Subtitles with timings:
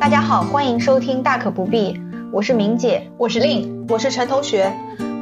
[0.00, 1.92] 大家好，欢迎收听《大可不必》，
[2.32, 4.72] 我是明姐，我是令，我是陈同学。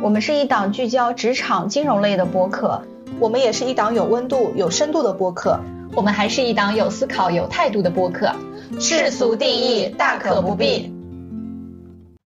[0.00, 2.83] 我们是一档聚焦职场金融类的播客，
[3.19, 5.59] 我们也是一档有温度、有深度的播客，
[5.96, 8.30] 我们还是一档有思考、有态度的播客。
[8.78, 10.94] 世俗定义，大可不必。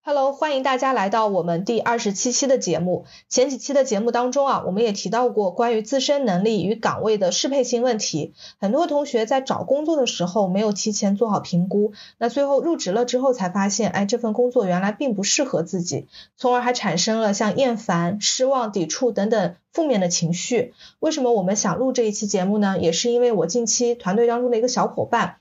[0.09, 3.05] Hello，欢迎大家来到我们第二十七期的节目。
[3.29, 8.33] 前几期的节目当中啊，我们也提到过关于自身能力与岗位的适配性问题。
[8.59, 16.07] 很多同学在找工作的时候没有提前做好评估，那最后入职了之后才发现，哎，这份工作原来并不适合自己，
[16.39, 20.73] 从而还产生了像厌烦、失望、抵触等等负面的情绪。
[21.01, 22.79] 为什么我们想录这一期节目呢？
[22.81, 25.37] 也是因为我近期团队当中的一个小伙伴，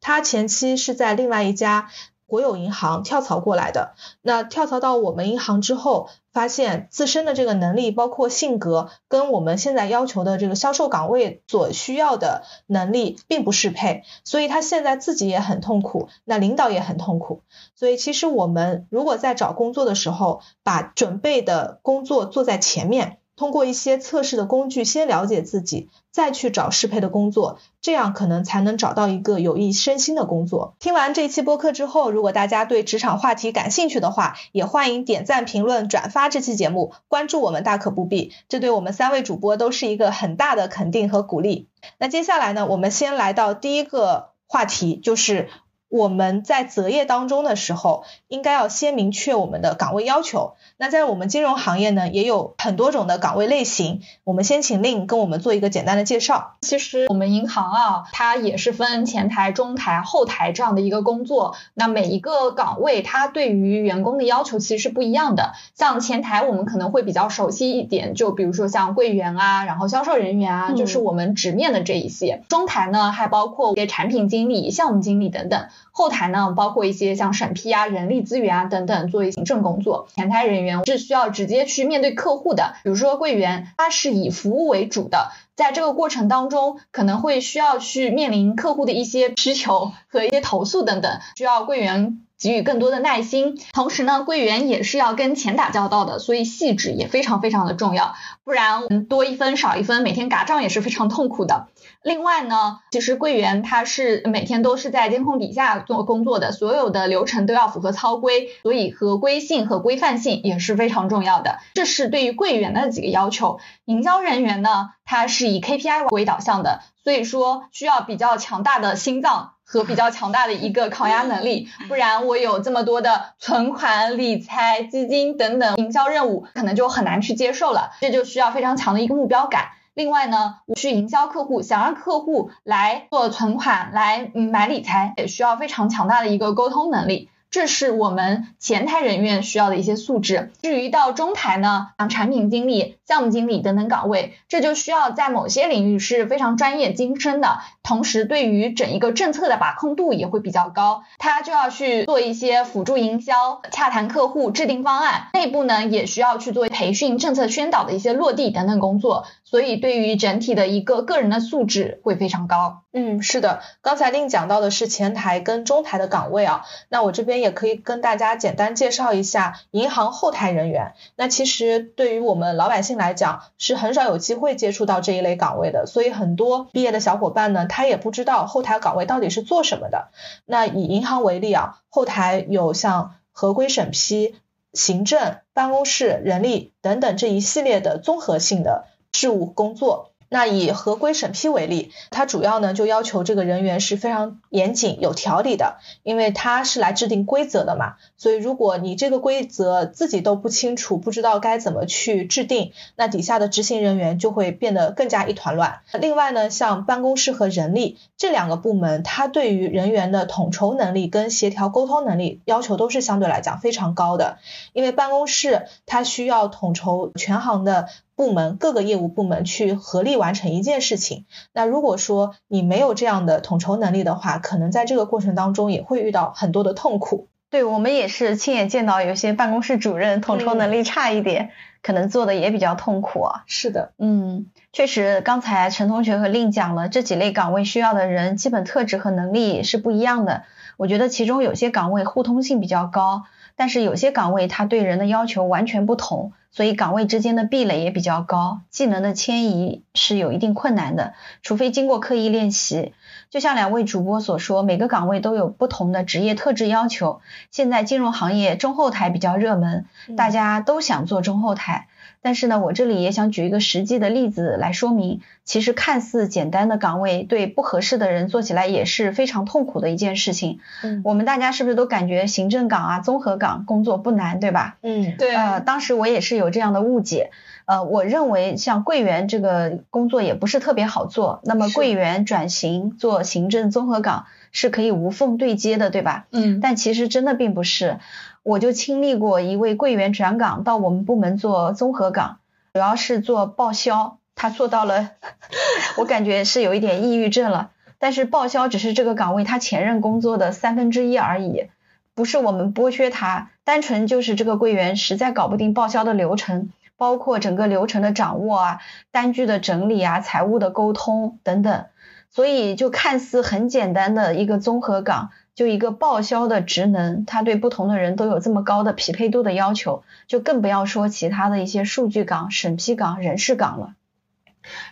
[0.00, 1.90] 他前期是在另外一家。
[2.32, 17.42] 国有银行跳槽过来的，那跳槽到我们银行之后，发现自身的这个能力，包括性格，跟我们现在要求的这个销售岗位所需要的能力并不适配，所以他现在自己也很痛苦，那领导也很痛苦。
[17.74, 23.18] 所以其实我们如果在找工作的时候，把准备的工作做在前面。
[23.36, 30.74] 通过一些测试的工具，先了解自己，再去找适配的工作，这样可能才能找到一个有益身心的工作。
[30.78, 41.68] 听完这期播客之后，如果大家对职场话题感兴趣的话，也欢迎点赞、评论、转发这期节目，关注我们大可不必，这对我们三位主播都是一个很大的肯定和鼓励。
[41.98, 45.48] 那接下来呢，我们先来到第一个话题，就是
[45.92, 50.54] 我们在择业当中的时候，应该要先明确我们的岗位要求。
[50.78, 54.00] 那在我们金融行业呢，也有很多种的岗位类型。
[54.24, 56.54] 我们先请令跟我们做一个简单的介绍。
[56.62, 61.56] 其实我们银行啊，它也是分前台、中台、后台这样的一个工作。
[61.74, 65.52] 那每一个岗位，它对于员工的要求其实是不一样的。
[65.74, 72.44] 像前台，我们可能会比较熟悉一点，就比如说像柜员啊，然后销售人员啊，就是我们直面的这一些。
[72.48, 75.68] 中台呢，还包括一些产品经理、项目经理等等。
[75.90, 80.08] 后台呢，包括一些像审批啊、人力资源啊等等，做一行政工作。
[80.14, 80.82] 前台人员。
[80.86, 93.58] 是需要直接去面对客户的，比如说柜员，他是以服务为主的，在这个过程当中，可能会需要去面临客户的一些需求和一些投诉等等，需要柜员给予更多的耐心。
[93.72, 98.14] 同时呢，柜员也是要跟钱打交道的，所以细致也非常非常的重要，
[98.44, 101.68] 不然多一分少一分，每天嘎账也是非常痛苦的。
[102.02, 111.58] 另外呢，其实柜员他是每天都是在监控底下做工作的，所有的流程都要符合操规，所以合规性和规范性也是非常重要的。
[111.74, 113.60] 这是对于柜员的几个要求。
[113.84, 127.92] 营销人员呢，他是以 KPI 为导向的，所以说需要比较强大的心脏和比较强大的一个抗压能力，不然我有这么多的存款、理财、基金等等营销任务，可能就很难去接受了。
[128.00, 129.70] 这就需要非常强的一个目标感。
[129.94, 137.28] 另外呢，我去营销客户，想让客户来做存款，来买理财，也需要非常强大的一个沟通能力。
[137.50, 140.50] 这是我们前台人员需要的一些素质。
[140.62, 151.02] 至于到中台呢，像产品经理、项目经理等等岗位，这就需要在某些领域是非常专业精深的，同时对于整一个政策的把控度也会比较高。
[151.18, 159.26] 他就要去做一些辅助营销、洽谈客户、制定方案，内部呢也需要去做培训、政策宣导的一些落地等等工作。
[159.52, 162.84] 所以对于整体的一个个人的素质会非常高。
[162.94, 170.94] 嗯，是的，刚才令讲到的是前台跟中台的岗位啊，那我这边也可以跟大家简单介绍一下银行后台人员。
[171.16, 180.08] 那其实对于我们老百姓来讲，是很少有机会接触到这一类岗位的，所以很多毕业的小伙伴呢，他也不知道后台岗位到底是做什么的。
[180.46, 184.34] 那以银行为例啊，后台有像合规审批、
[184.72, 188.86] 行政、办公室、人力等等这一系列的综合性的。
[189.12, 190.08] 事务工作。
[190.34, 197.96] 那以合规审批为例，它主要呢就要求这个人员是非常严谨、有条理的，因为他是来制定规则的嘛。
[198.16, 205.80] 所以如果你这个规则自己都不清楚，不知道该怎么去制定，那底下的执行人员就会变得更加一团乱。
[206.00, 214.38] 另外呢，像办公室和人力这两个部门，它对于人员的统筹能力跟协调沟通能力要求都是相对来讲非常高的，
[214.72, 217.88] 因为办公室它需要统筹全行的。
[218.14, 221.24] 部门各个业务部门去合力完成一件事情。
[221.52, 227.28] 那如果说你没有这样的统筹能力的话，可能在这个过程当中也会遇到很多的痛苦。
[227.50, 231.50] 对我们也是亲眼见到有些办公室主任统筹能力差一点，
[231.82, 233.42] 可能做的也比较痛苦啊。
[233.46, 240.44] 是的，嗯，确实，刚才陈同学和令讲了这几类岗位需要的人基本特质和能力是不一样的。
[240.78, 243.24] 我觉得其中有些岗位互通性比较高，
[243.54, 246.32] 但是有些岗位它对人的要求完全不同。
[246.52, 252.92] 所以岗位之间的壁垒也比较高，技能的迁移是有一定困难的，除非经过刻意练习。
[253.30, 257.22] 就像两位主播所说，每个岗位都有不同的职业特质要求。
[257.50, 261.88] 现在金融行业中后台比较热门，大家都想做中后台。
[262.22, 270.60] 但是呢，我这里也想举一个实际的例子来说明，其实看似简单的岗位，对不合适的人做起来也是非常痛苦的一件事情。
[270.84, 274.78] 嗯，我们大家是不是都感觉行政岗啊、综合岗工作不难，对吧？
[274.82, 275.34] 嗯，对。
[275.34, 277.30] 呃，当时我也是有这样的误解。
[277.64, 281.40] 呃，我认为像柜员这个工作也不是特别好做。
[281.44, 286.26] 那么柜员转型做行政综合岗是可以无缝对接的，对吧？
[286.30, 286.60] 嗯。
[286.60, 287.98] 但其实真的并不是。
[288.42, 292.38] 我就经历过一位柜员转岗到我们部门做综合岗，
[292.72, 295.10] 主要是做报销，他做到了，
[295.96, 297.70] 我感觉是有一点抑郁症了。
[297.98, 301.68] 但是报销只是这个岗位他前任工作的三分之一而已，
[302.14, 308.80] 不是我们剥削他，单纯就是这个柜员实在搞不定报销的流程，包括整个流程的掌握啊、
[309.12, 311.84] 单据的整理啊、财务的沟通等等，
[312.28, 315.30] 所以就看似很简单的一个综合岗。
[315.54, 323.94] 就一个报销的职能，它对不同的人都有这么高的匹配度的要求，就更不要说其他的一些数据岗、审批岗、人事岗了。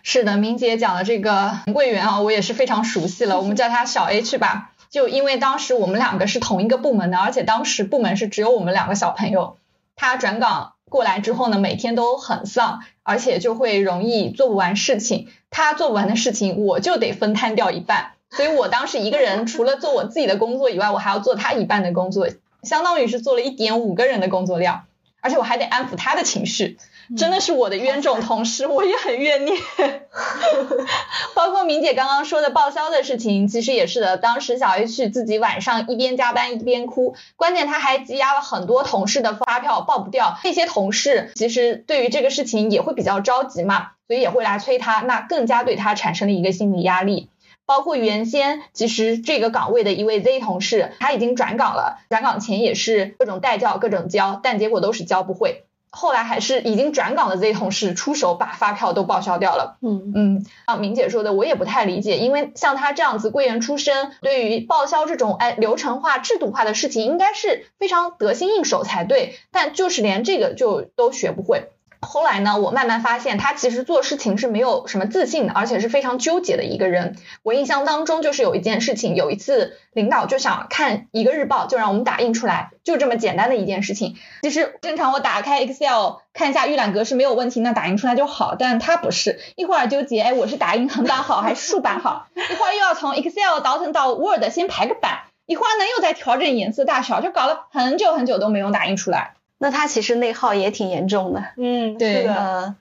[0.03, 4.71] 是的，明姐讲的这个柜员啊，我也是非常熟悉了，我们叫他小 H 吧。
[4.89, 9.57] 就因为当时我们两个是同一个部门的，而且当时部门是只有我们两个小朋友。
[9.95, 15.29] 他转岗过来之后呢，每天都很丧，而且就会容易做不完事情。
[15.49, 18.11] 他做不完的事情，我就得分摊掉一半。
[18.31, 22.27] 所以我当时一个人除了做我自己的工作以外，我还要做他一半的工作，
[22.63, 24.85] 相当于是做了一点五个人的工作量，
[25.19, 26.77] 而且我还得安抚他的情绪，
[27.17, 29.57] 真的是我的冤种同事，我也很怨念。
[31.35, 34.17] 包括明姐刚刚说的报销的事情，其实也是的。
[34.17, 47.29] 当时小 H 自己晚上一边加班一边哭，关键他还积压了很多同事的发票报不掉，那些同事其实对于这个事情也会比较着急嘛，所以也会来催他，那更加对他产生了一个心理压力。
[47.71, 55.63] 包括原先其实这个岗位的一位 Z 同事，他已经转岗了，转岗前也是各种代教、各种教，但结果都是教不会。
[55.89, 59.77] 后来还是已经转岗的 Z 同事出手把发票都报销掉了。
[59.81, 71.69] 嗯嗯，像明姐说的，我也不太理解，因为像他这样子柜员出身，对于报销这种哎流程化、制度化的事情，应该是非常得心应手才对，但就是连这个就都学不会。
[72.01, 77.15] 后来呢，我慢慢发现他其实做事情是没有什么自信的，而且是非常纠结的一个人。
[77.43, 84.15] 我印象当中就是有一件事情，有一次领导就想看一个日报，就让我们打印出来，就这么简单的一件事情。
[84.41, 88.55] 其实正常我打开 Excel 看一下预览格式没有问题，那打印出来就好。
[88.57, 92.27] 但他不是，一会儿纠结，哎，我是打印横版好还是竖版好？
[92.35, 99.35] 一会儿又要从 Excel 倒腾到 Word 先排个版，一会儿呢又在调整颜色大小，就搞了很久很久都没有打印出来。
[99.61, 102.73] 那他其实内耗也挺严重的，嗯，对的。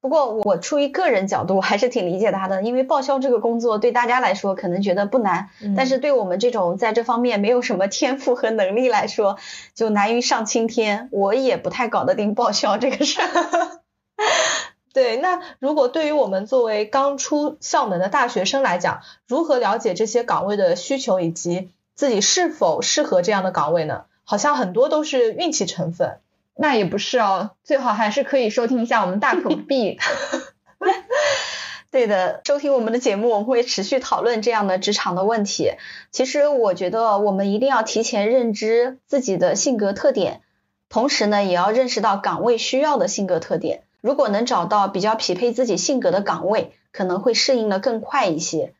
[0.00, 9.38] 不过我出于个人角度，还是挺理解他的，因为报销这个工作对大家来说可能觉得不难，但是对我们这种在这方面没有什么天赋和能力来说，
[9.74, 11.08] 就难于上青天。
[11.12, 13.80] 我也不太搞得定报销这个事儿。
[14.92, 24.06] 对，那如果对于我们作为刚出校门的大学生来讲，如何了解这些岗位的需求以及自己是否适合这样的岗位呢？
[24.26, 26.16] 好像很多都是运气成分，
[26.56, 29.98] 那也不是哦，最好还是可以收听一下我们大可不必。
[31.90, 35.72] 对的，收听我们的节目，我们会持续讨论这样的职场的问题。
[36.10, 40.40] 其实我觉得我们一定要提前认知自己的性格特点，
[40.88, 43.82] 同时呢，也要认识到岗位需要的性格特点。
[44.00, 48.74] 如果能找到比较匹配自己性格的岗位，可能会适应的更快一些。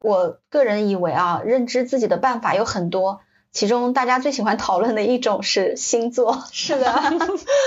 [0.00, 3.20] 我个人以为啊，认知自己的办法有很多。
[3.52, 7.02] 其中大家最喜欢讨论的一种是星座，是的，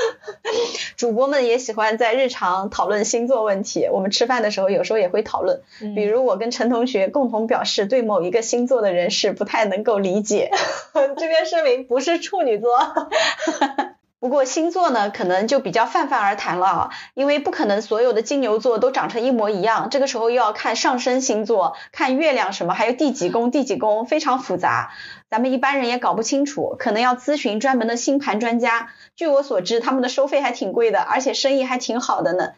[0.95, 3.87] 主播们也喜欢在日常讨论星座问题。
[3.91, 5.61] 我们吃饭的时候有时候也会讨论，
[5.93, 10.51] 比如我跟陈同学共同表示对某一个星座的人是不太能够理解。
[11.17, 12.69] 这边声明不是处女座。
[14.23, 24.93] 不过星座呢，可能就比较泛泛而谈了啊，因为不可能所有的金牛座都长成一模一样，这个时候又要看上升星座，看月亮什么，还有第几宫第几宫，非常复杂，
[25.33, 28.91] 咱们一般人也搞不清楚，可能要咨询专门的星盘专家。
[29.15, 32.51] 据我所知，他们的收费还挺贵的，而且生意还挺好的呢，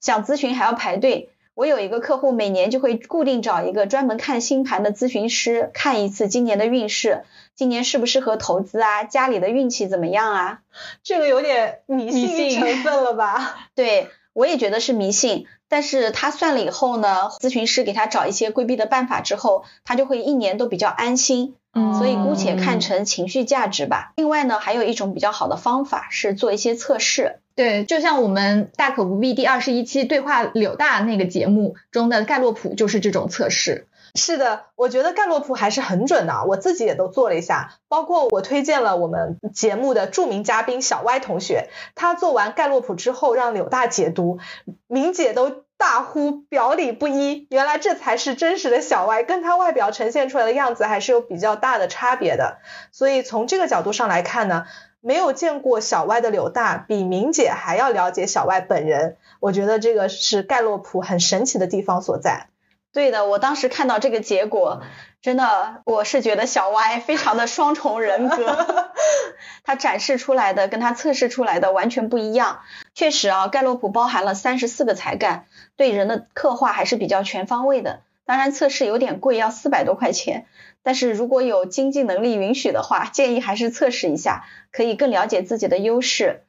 [0.00, 1.30] 想咨询还要排队。
[1.54, 7.24] 我有一个客户，每年就会固定找一个专门看星盘的咨询师，看一次今年的运势，
[7.56, 9.02] 今年适不适合投资啊？
[9.02, 10.60] 家里的运气怎么样啊？
[11.02, 13.58] 这个有点迷信成分了吧？
[13.74, 15.48] 对，我也觉得是迷信。
[15.70, 21.54] 但是他算了以后呢，咨询师给他找一些规避的办法之后，他就会一年都比较安心。
[21.72, 24.12] 嗯，所以姑且看成情绪价值吧。
[24.16, 27.38] 另外呢，还有一种比较好的方法是做一些测试。
[27.54, 33.86] 对，就像我们大可不必第二十一期对话柳大那个节目中的盖洛普就是这种测试。
[34.14, 44.38] 是的，我觉得盖洛普还是很准的，我自己也都做了一下，包括我推荐了我们节目的著名嘉宾小歪同学，他做完盖洛普之后让柳大解读，
[44.86, 52.58] 明姐都大呼表里不一，原来这才是真实的小歪，跟他外表呈现出来的样子还是有比较大的差别的，
[52.92, 54.66] 所以从这个角度上来看呢。
[55.02, 59.16] 没有见过小歪的柳大，比明姐还要了解小歪本人。
[59.40, 62.49] 我觉得这个是盖洛普很神奇的地方所在。
[62.92, 64.82] 对的，我当时看到这个结果，
[65.22, 68.66] 真的我是觉得小歪非常的双重人格，
[69.62, 72.60] 他展示出来的跟他测试出来的完全不一样。
[72.94, 78.00] 确实啊，盖洛普包含了三十四个才干，对人的刻画还是比较全方位的。
[78.24, 80.46] 当然测试有点贵，要四百多块钱。
[80.82, 86.42] 但是如果有经济能力允许的话，建议还是测试一下，可以更了解自己的优势。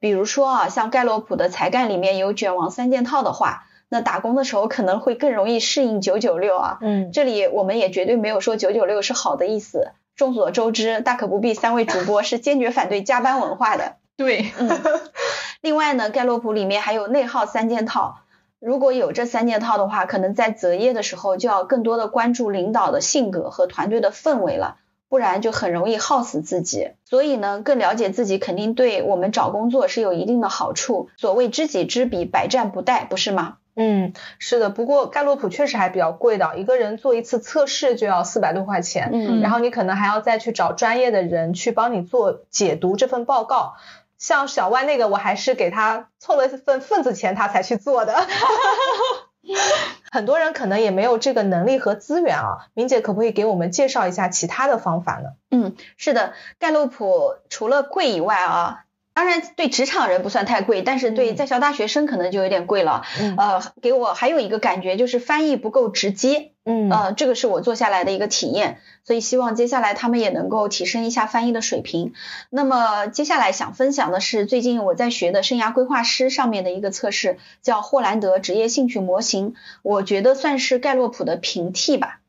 [0.00, 6.78] 比如说啊，像盖洛普的才干里面有卷王三件套的话，那打工的时候可能会更容易适应九九六啊。
[6.80, 9.92] 嗯，这里我们也绝对没有说九九六是好的意思。
[10.16, 13.96] 众所周知，大可不必三位主播是坚决反对加班文化的。
[14.16, 14.68] 对，嗯。
[15.62, 18.20] 另外呢，盖洛普里面还有内耗三件套。
[18.60, 24.76] 如果有这三件套的话，可能在择业的时候就要更多的关注领导的性格和团队的氛围了，
[25.08, 26.90] 不然就很容易耗死自己。
[27.04, 31.08] 所以呢，更了解自己肯定对我们找工作是有一定的好处。
[31.16, 33.58] 所谓知己知彼，百战不殆，不是吗？
[33.78, 34.70] 嗯，是的。
[34.70, 39.10] 不过盖洛普确实还比较贵的，一个人做一次测试就要四百多块钱。
[39.12, 43.74] 嗯，然后你可能还要再去找专业的人去帮你做解读这份报告。
[44.18, 48.16] 像小万那个，我还是给他凑了一份份子钱，他才去做的。
[50.10, 55.30] 很多人可能也没有这个能力和资源啊，明姐可不可以给我们介绍一下其他的方法呢？
[55.52, 58.84] 嗯，是的，盖洛普除了贵以外啊。
[59.18, 63.02] 当然，对职场人不算太贵，但是对在校大学生可能就有点贵了。
[63.36, 66.52] 呃，给我还有一个感觉就是翻译不够直接。
[66.64, 72.12] 嗯，呃，这个是我做下来的一个体验，所以希望接下来他们也能够提升一下翻译的水平。
[72.48, 82.20] 那么接下来想分享的是最近我在学的生涯规划师上面的一个测试，叫霍兰德职业兴趣模型，我觉得算是盖洛普的平替吧。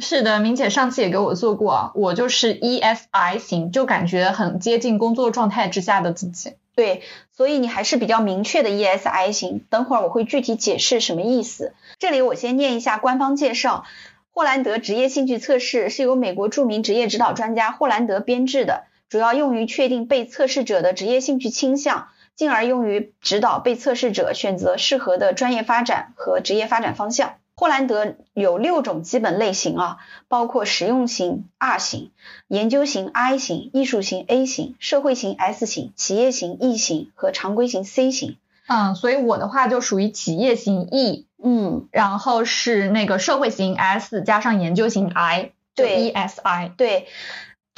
[0.00, 6.54] 是的，明姐上次也给我做过，我就是 ESI 型，就感觉很接近工作状态之下的自己。
[6.76, 7.02] 对，
[7.32, 9.64] 所以你还是比较明确的 ESI 型。
[9.68, 11.74] 等会儿我会具体解释什么意思。
[11.98, 13.84] 这里我先念一下官方介绍：
[14.30, 27.32] 霍兰德职业兴趣测试是由美国著名职业指导专家霍兰德编制的，主要用于确定被测试者的职业兴趣倾向，进而用于指导被测试者选择适合的专业发展和职业发展方向。
[27.58, 29.96] 霍兰德有六种基本类型啊，
[30.28, 32.12] 包括实用型 R 型、
[32.46, 38.36] 研究型 I 型、艺术型 A 型、社会型 S 型、企业型 E 型和常规型 C 型。
[38.68, 47.08] 嗯，所以我的话就属于企业型 E，嗯，然后是那个社会型 S 加上研究型 I，对，ESI，对。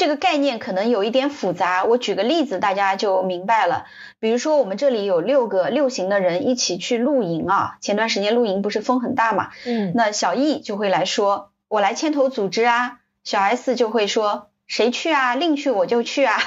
[0.00, 3.85] 这个概念可能有一点复杂，我举个例子，大家就明白了。
[4.19, 16.38] 比如说，我们这里有六个六型的人一起去露营啊，前段时间露营不是风很大嘛，嗯，那小 E 就会来说，我来牵头组织啊，小 S 就会说，谁去啊，另去我就去啊，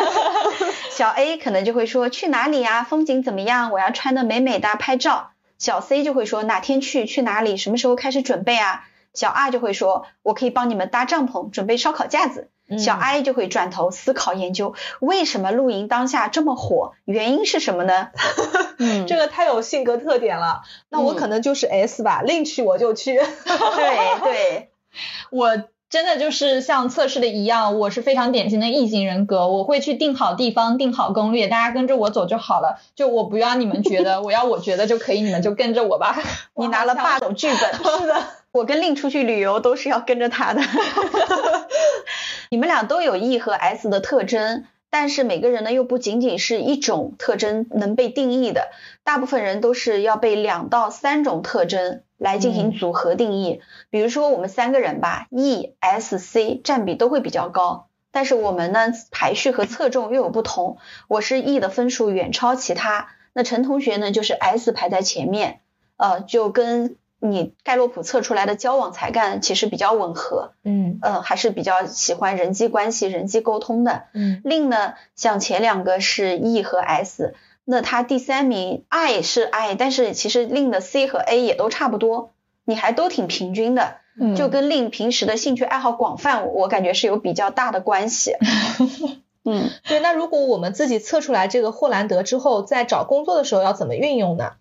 [0.90, 12.48] 小 A 可能就会说，去哪里啊，风景怎么样，我要穿的美美的拍照，小 C 就会说，哪天去，去哪里，什么时候开始准备啊，小 R 就会说，我可以帮你们搭帐篷，准备烧烤架子。
[12.78, 16.92] 小 I 就会转头思考研究，为什么露营当下这么火？
[17.04, 18.08] 原因是什么呢？
[18.78, 20.62] 嗯，这个太有性格特点了。
[20.88, 23.16] 那我可能就是 S 吧，另去我就去。
[23.18, 24.70] 对对，
[25.30, 29.48] 我真的就是像测试的一样，我是非常典型的异型人格。
[29.48, 32.78] 我会去定好地方，定好攻略，大家跟着我走就好了。
[32.94, 36.16] 就我不要你们觉得，我要我觉得就可以，你们就跟着我吧。
[36.54, 38.22] 你拿了霸总剧本，是的，
[38.52, 40.60] 我跟令出去旅游都是要跟着他的。
[42.50, 48.70] 你们俩都有 E 和 S 的特征，但是每个人呢又不仅仅是一种特征能被定义的，
[49.04, 53.60] 大部分人都是要被两到三种特征来进行组合定义。
[53.88, 60.78] 比如说我们三个人吧，E、S、C 占比都会比较高，但是我们呢排序和侧重又有不同。
[61.06, 65.60] 我是 E 的分数远超其他，那陈同学呢就是 S 排在前面，
[65.96, 66.96] 呃，就跟。
[67.20, 74.04] 你盖洛普测出来的交往才干其实比较吻合，嗯呃还是比较喜欢人际关系、人际沟通的。
[74.14, 77.34] 嗯，另呢，像前两个是 E 和 S，
[77.64, 82.32] 那他第三名 I 是 I，但是其实另的 C 和 A 也都差不多，
[82.64, 88.32] 你还都挺平均的，嗯就跟另平时的兴趣爱好广泛，我感觉是有比较大的关系。
[89.44, 94.52] 嗯，对，那如果我们自己测出来这个霍兰德之后，在找工作的时候要怎么运用呢？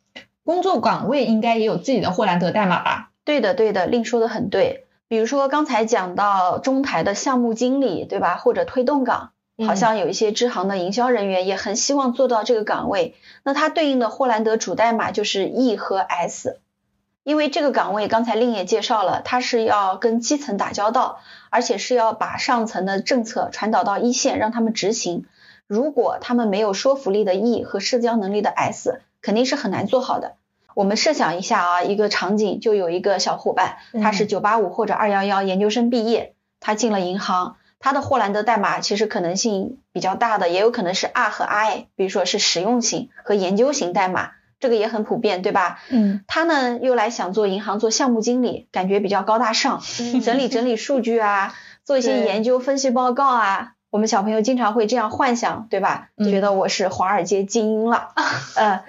[0.43, 3.12] 工作岗位应该也有自己的霍兰德代码吧？
[3.24, 4.86] 对的，对的，令说的很对。
[5.08, 8.36] 比如说刚才讲到中台的项目经理，对吧？
[8.36, 9.31] 或者推动岗，
[9.67, 13.15] 好像有一些支行的营销人员也很希望做到这个岗位。
[13.43, 16.60] 那它对应的霍兰德主代码就是 E 和 S。
[17.24, 21.19] 因为这个岗位刚才令也介绍了，它是要跟基层打交道，
[21.51, 25.25] 而且是要把上层的政策传导到一线，让他们执行。
[25.67, 30.35] 如果他们没有说服力的 E 和社交能力的 S，肯定是很难做好的。
[30.75, 45.79] 我们设想一下啊，一个场景，就有一个小伙伴，他是九八五或者二幺幺研究生毕业，他进了银行，他的霍兰德代码其实可能性比较大的，也有可能是 R 和 I，比如说是实用型和研究型代码，这个也很普遍，对吧？
[45.89, 49.81] 嗯，他呢又来想做银行做项目经理，感觉比较高大上，
[50.23, 53.73] 整理整理数据啊，做一些研究分析报告啊。
[53.89, 56.10] 我们小朋友经常会这样幻想，对吧？
[56.17, 58.10] 觉得我是华尔街精英了，
[58.55, 58.84] 呃，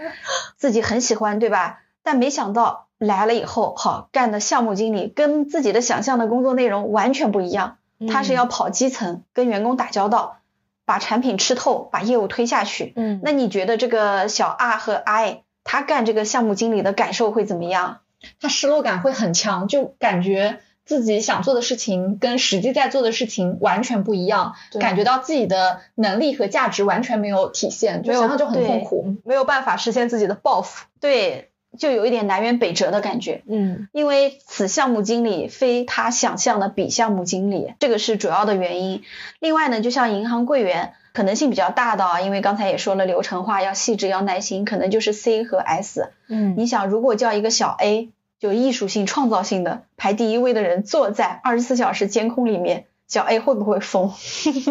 [0.57, 1.81] 自己很喜欢，对吧？
[2.03, 7.79] 但没想到来了以后，好干的项目经理跟自己的想象的工作内容完全不一样。
[8.09, 10.39] 他是要跑基层，跟员工打交道，
[10.87, 12.95] 把产品吃透，把业务推下去。
[12.97, 18.01] 嗯，那你觉得这个小 R 和 I 他干这个项目经理的感受会怎么样？
[18.41, 20.61] 他失落感会很强，就感觉。
[20.85, 33.43] 自己想做的事情跟实际在做的事情完全不一样，感觉到自己的能力和价值完全没有体现，就想想就很痛苦，没有办法实现自己的抱负，对，就有一点南辕北辙的感觉。
[33.47, 39.03] 嗯，因为此项目经理非他想象的彼项目经理，这个是主要的原因。
[39.39, 46.11] 另外呢，就像银行柜员，可能性比较大的啊，因为刚才也说了，流程化要细致要耐心，可能就是 C 和 S。
[46.29, 48.11] 嗯，你想，如果叫一个小 A。
[48.41, 54.13] 就艺术性、创造性的排第一位的人坐在二十四小时监控里面，小 A 会不会疯？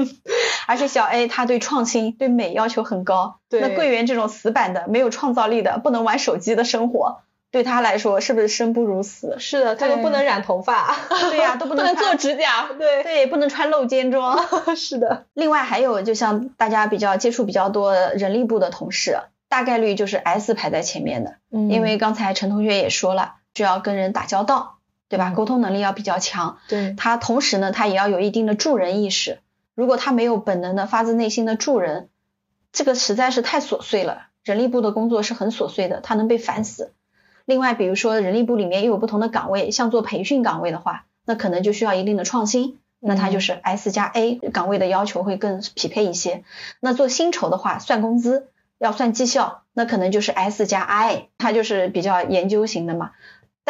[0.67, 3.39] 而且小 A 他对创新、对美要求很高。
[3.49, 7.21] 那柜员这种死板的、没有创造力的、不能玩手机的生活，
[7.51, 9.35] 对他来说是不是生不如死？
[9.39, 10.95] 是的，他都不能染头发。
[11.29, 12.69] 对呀，都不 能做指甲。
[12.77, 14.39] 对对，不能穿露肩装。
[14.75, 15.25] 是的。
[15.33, 21.35] 另外还有，就像大家比较接触比较多人力部的同事，大概率就是 S 排在前面的。
[21.51, 21.69] 嗯。
[21.69, 23.35] 因为刚才陈同学也说了。
[23.59, 24.77] 需要跟人打交道，
[25.09, 25.31] 对吧？
[25.31, 26.59] 沟通能力要比较强。
[26.69, 29.39] 对他，同时呢，他也要有一定的助人意识。
[29.75, 32.07] 如果他没有本能的、发自内心的助人，
[32.71, 34.27] 这个实在是太琐碎了。
[34.45, 36.93] 人力部的工作是很琐碎的，他能被烦死。
[37.43, 42.79] 另外，比如说人力部里面又有不同的岗位，像做培训岗位的话，那可能就需要一定的创新。
[43.01, 46.43] 那他就是 S 加 A 岗位的要求会更匹配一些。
[46.79, 53.11] 那做薪酬的话，算工资要算绩效，那可能就是 S 加 I，他就是比较研究型的嘛。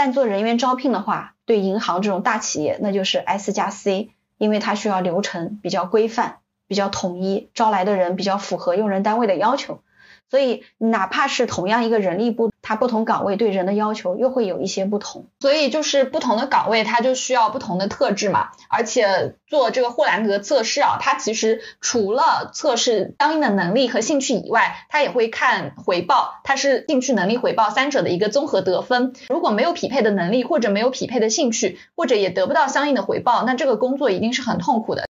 [0.01, 6.37] 但做人员招聘的话，对银行这种大企业，那就是 S 加 C，因为它需要流程比较规范、
[6.69, 9.81] 比较统一，招来的人比较符合用人单位的要求。
[10.29, 15.27] 所以，哪怕是同样一个人力部，它不同岗位对人的要求又会有一些不同。
[15.39, 18.49] 所以，就是不同的岗位，它就需要不同的特质嘛。
[18.69, 29.13] 而且，做这个霍兰德测试啊，它其实除了测试相应的能力和兴趣以外，它也会看回报，它是兴趣能力回报三者的一个综合得分。
[29.29, 35.08] 如果没有匹配的能力，或者没有匹配的兴趣，或者也得不到相应的回报，那这个工作一定是很痛苦的。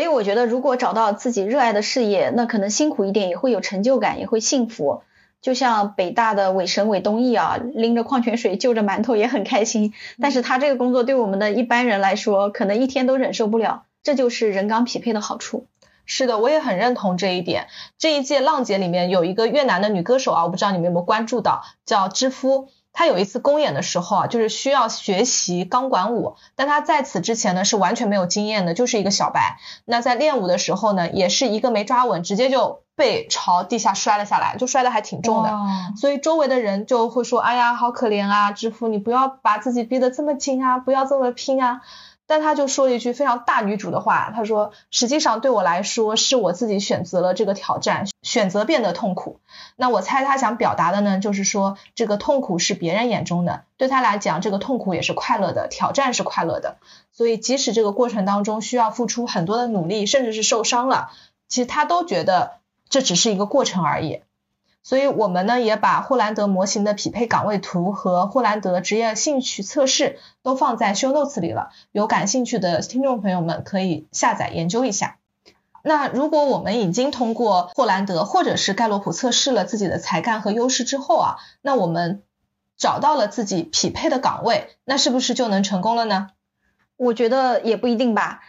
[0.00, 5.02] 所以我觉得，如果找到自己热爱的事业，那可能辛苦一点也会有成就感，也会幸福。
[5.42, 9.92] 就像北大的韦神韦东奕啊，拎着矿泉水就着馒头也很开心。
[10.18, 13.82] 但是他这个工作对我们的一般人来说，可能一天都忍受不了。
[14.02, 15.66] 这就是人岗匹配的好处。
[16.06, 17.66] 是的，我也很认同这一点。
[17.98, 22.70] 这一届浪姐里面有一个越南的女歌手啊，我不知道你们有没有关注到，叫知夫。
[22.92, 29.58] 他有一次公演的时候啊，就是需要学习钢管舞，但他在此之前呢是完全没有经验的，就是一个小白。
[29.84, 35.50] 那在练舞的时候呢，也是一个没抓稳，直接就被朝地下摔了下来，就摔得还挺重的。
[35.96, 41.80] 所以周围的人就会说：“哎呀，好可怜啊，知夫，你不要把自己逼得这么紧啊，不要这么拼啊。”
[42.30, 49.40] 但他就说了一句非常大女主的话，他说：“实际上对我来说，是我自己选择了这个挑战，选择变得痛苦。
[49.74, 56.76] 那我猜他想表达的呢，就是说这个痛苦是别人眼中的，对他来讲，这个痛苦也是快乐的，挑战是快乐的。
[57.10, 61.10] 所以即使这个过程当中需要付出很多的努力，甚至是受伤了，
[61.48, 62.52] 其实他都觉得
[62.88, 64.20] 这只是一个过程而已。”
[64.82, 75.18] 所以我们呢也把霍兰德模型的匹配岗位图和霍兰德职业兴趣测试都放在 show notes 里了，有感兴趣的听众朋友们可以下载研究一下。
[75.82, 82.22] 那如果我们已经通过霍兰德或者是盖洛普测试了自己的才干和优势之后啊，那我们
[82.76, 86.30] 找到了自己匹配的岗位，那是不是就能成功了呢？
[86.96, 88.40] 我觉得也不一定吧。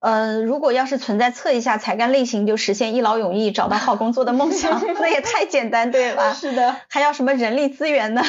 [0.00, 6.32] 嗯，如果要是存在测一下才干类型就实现一劳永逸找到好工作的梦想， 那也太简单对吧？
[6.32, 8.22] 是的，还要什么人力资源呢？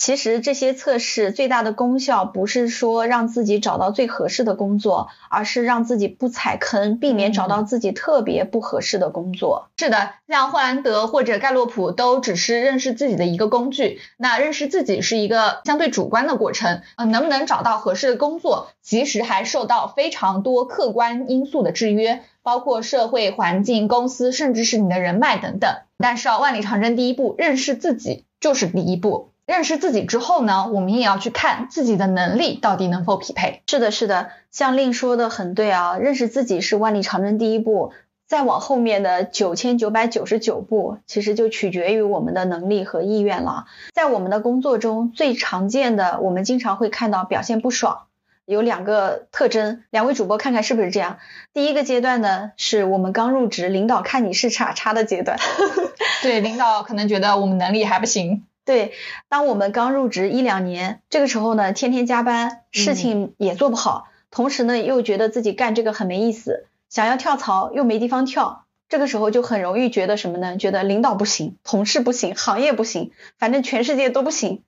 [0.00, 9.68] 其实这些测试最大的功效不是说让自己找到最合适的工作，而是让自己不踩坑，避免找到自己特别不合适的工作。
[9.76, 14.00] 是的，像霍兰德或者盖洛普都只是认识自己的一个工具。
[14.16, 25.70] 那认识自己是一个相对主观的过程，呃，能不能找到合适的工作，其实还受到非常多客观因素的制约，包括社会环境、公司，甚至是你的人脉等等。
[25.98, 29.28] 但是啊，万里长征第一步，认识自己就是第一步。
[29.46, 33.62] 认识自己之后呢，我们也要去看自己的能力到底能否匹配。
[33.66, 37.92] 是的，是的，像令说的很对啊，认识自己是万里长征第一步，
[38.28, 43.66] 再往后面的九千九百九十九步，其实就取决于我们的能力和意愿了。
[43.92, 48.02] 在我们的工作中最常见的，我们经常会看到表现不爽，
[48.44, 51.18] 有两个特征，两位主播看看是不是这样？
[51.52, 55.36] 第一个阶段呢，是我们刚入职，领导看你是傻叉的阶段，
[56.22, 58.44] 对，领导可能觉得我们能力还不行。
[58.70, 58.92] 对，
[59.28, 70.56] 当我们刚入职一两年，这个时候呢，天天加班，事情也做不好，同时呢，又觉得自己干这个很没意思，想要跳槽又没地方跳，这个时候就很容易觉得什么呢？
[70.56, 74.62] 觉得领导不行，同事不行，行业不行，反正全世界都不行。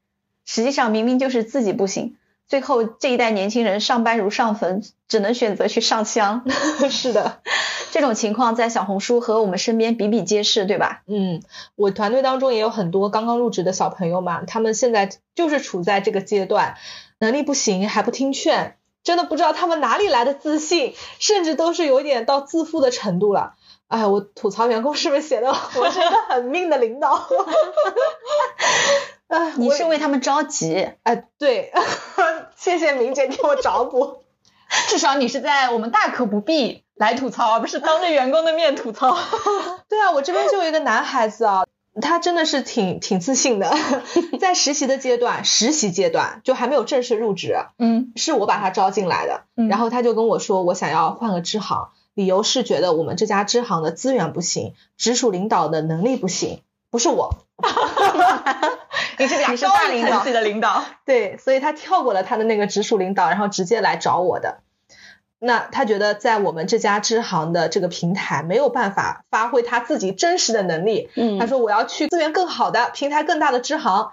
[0.45, 2.17] 实际上明明就是自己不行。
[2.49, 6.45] 最后这一代年轻人上班如上坟，只能选择去上香。
[6.91, 7.41] 是的，
[7.93, 11.03] 这种情况在小红书和我们身边比比皆是，对吧？
[11.07, 11.43] 嗯，
[11.77, 16.79] 我团队当中也有很多刚刚入职的小朋友嘛，他们现在就是处在这个阶段，
[17.19, 23.57] 能力不行还不听劝，真的不知道他们哪里来的自信，甚至都是有点到自负的程度了。
[23.89, 27.29] 哎，我吐槽员工是不是显得我是一个很命的领导？
[29.59, 31.71] 你是为他们着急，哎，对，
[32.57, 34.23] 谢谢明姐给我找补，
[34.89, 39.11] 至少你是在我们大可不必来吐槽，而不是当着员工的面吐槽。
[39.91, 41.65] 对啊，我这边就有一个男孩子啊，
[42.01, 43.75] 他真的是挺挺自信的，
[44.41, 57.35] 在实习的阶段，实习阶段就还没有正式入职，嗯，是我把他招进来的，然后他就跟我说，我想要换个支行，理由是觉得我们这家支行的资源不行，直属领导的能力不行，不是我。
[59.19, 64.61] 你是你是大领导的领导，对，所以他跳过了他的那个直属领导，然后直接来找我的。
[65.45, 71.11] 那他觉得在我们这家支行的这个平台没有办法发挥他自己真实的能力。
[71.17, 74.13] 嗯，他说我要去资源更好的平台更大的支行。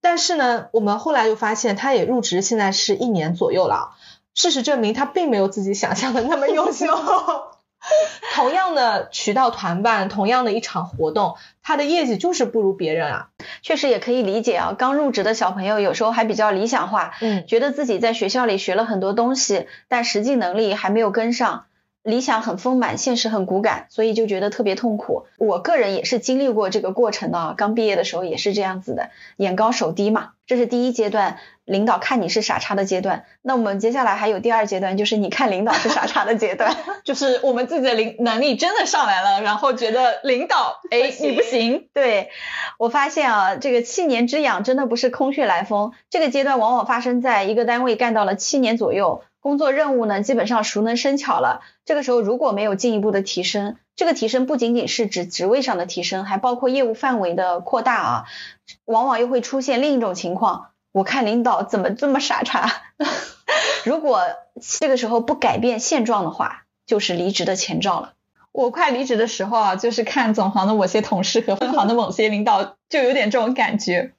[0.00, 3.94] 但是呢，我们后来又发现他也入职现在是一年左右了，
[4.34, 6.86] 事实证明他并没有自己想象的那么优秀。
[8.34, 13.28] 同样的渠道团办，同样的一场活动，他的业绩就是不如别人啊。
[13.62, 21.66] 确实也可以理解啊，刚入职的小朋友有时候还比较理想化，嗯，觉得自己在学校里学了很多东西，但实际能力还没有跟上，
[22.06, 25.26] 理想很丰满，现实很骨感，所以就觉得特别痛苦。
[25.38, 31.38] 我个人也是经历过这个过程的，刚毕业的时候也是这样子的，眼高手低嘛，这是第一阶段。
[31.64, 41.88] 领导看你是傻叉的阶段，那我们接下来还有第二阶段，就是你看领导是傻叉的阶段， 就是我们自己的领能力真的上来了，然后觉得领导哎你不行。
[41.92, 42.30] 对
[42.78, 58.24] 我发现啊，这个七年之痒真的不是空穴来风，这个阶段往往发生在一个单位干到了七年左右，工作任务呢基本上熟能生巧了，这个时候如果没有进一步的提升，这个提升不仅仅是指职位上的提升，还包括业务范围的扩大啊，
[58.86, 60.70] 往往又会出现另一种情况。
[60.90, 62.72] 我看领导怎么这么傻叉？
[63.86, 64.20] 如果
[64.80, 68.14] 这个时候不改变现状的话，就是离职的前兆了。
[68.50, 74.10] 我快离职的时候啊，就是看总行的某些同事和分行的某些领导，就有点这种感觉。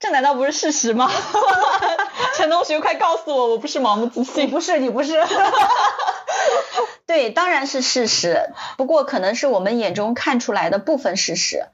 [0.00, 1.08] 这难道不是事实吗？
[2.36, 4.50] 陈同学，快告诉我，我不是盲目自信。
[4.50, 5.22] 不是，你不是。
[7.06, 11.66] 对，当然是事实，不过可能是我们眼中看出来的部分事实，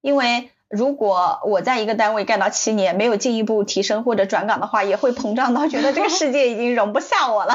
[0.00, 0.50] 因为。
[0.68, 7.54] 如果我在一个单位干到七年，没有进一步提升或者转岗的话，也会膨胀到觉得这个世界已经容不下我了。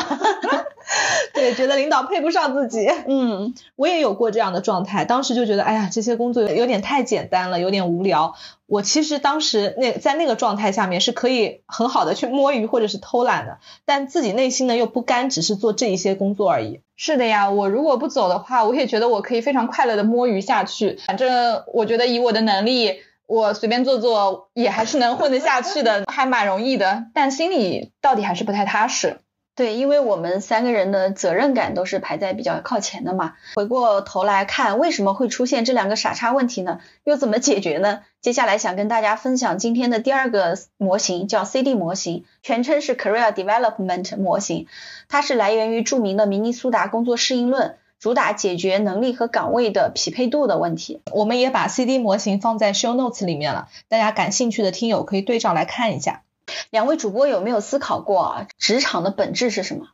[1.34, 2.88] 对，觉得领导配不上自己。
[3.08, 8.36] 嗯，我也有过这样的状态，当时就觉得，哎呀，这些工作有点太简单了，有点无聊。
[8.66, 16.82] 我其实当时那在那个状态下面是可以很好的去摸鱼或者是偷懒的，但自己内心呢又不甘只是做这一些工作而已。
[16.96, 21.00] 是的呀，我如果不走的话，我也觉得我可以非常快乐的摸鱼下去。
[21.06, 27.06] 反正我觉得以我的能力，我随便做做也还是能混得下去的，还蛮容易的。
[27.14, 29.18] 但心里到底还是不太踏实。
[29.56, 33.34] 对，因为我们三个人的责任感都是排在比较靠前的嘛。
[33.56, 36.80] 回过头来看，为什么会出现这两个傻叉问题呢？
[37.04, 38.00] 又怎么解决呢？
[38.22, 44.68] 接下来想跟大家分享今天的第二个模型，叫 CD 模型，全称是 Career Development 模型。
[45.10, 47.78] 它是来源于著名的明尼苏达工作适应论。
[48.00, 51.02] 主打解决能力和岗位的匹配度的问题。
[51.12, 56.24] 我们也把 CD 模型放在 Show Notes 里面了，大家感兴趣的听友可以对照来看一下。
[56.70, 58.48] 两位主播有没有思考过啊？
[58.58, 59.88] 职场的本质是什么？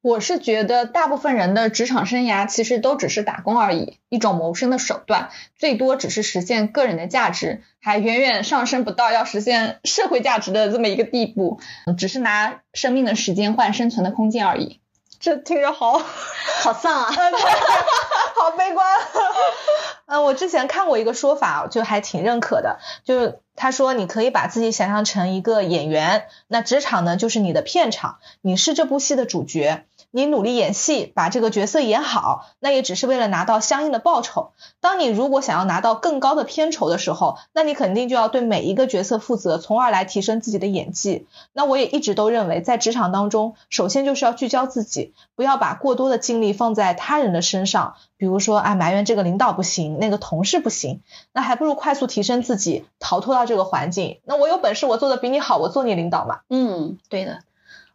[0.00, 11.60] 我是觉得大部分人的职场生涯其实都只是打工而已，一种谋生的手段，最多只是实现个人的价值，还远远上升不到要实现社会价值的这么一个地步，
[11.96, 14.80] 只是拿生命的时间换生存的空间而已。
[15.20, 16.00] 这听着好
[16.62, 17.12] 好丧啊。
[20.12, 29.84] 嗯，我之前看过一个说法，就还挺认可的，就是他说你可以把自己想象成一个演员，那职场呢就是你的片场，你是这部戏的主角。
[30.14, 34.52] 你努力演戏，把这个角色演好，那也只是为了拿到相应的报酬。
[34.80, 41.26] 当你如果想要拿到更高的片酬的时候，那你肯定就要对每一个角色负责，从而来提升自己的演技。
[41.54, 47.94] 那我也一直都认为，在职场当中，首先就是要聚焦自己，不要把过多的精力放在他人的身上。
[48.18, 51.00] 比如说，哎，埋怨这个领导不行，那个同事不行，
[51.32, 54.20] 那还不如快速提升自己，逃脱到这个环境。
[54.24, 56.40] 那我有本事，我做的比你好，我做你领导嘛。
[56.48, 57.40] 嗯，对的。